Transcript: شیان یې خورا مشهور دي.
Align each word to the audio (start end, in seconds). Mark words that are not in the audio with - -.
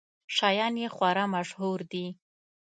شیان 0.35 0.73
یې 0.81 0.87
خورا 0.95 1.25
مشهور 1.35 1.79
دي. 1.91 2.05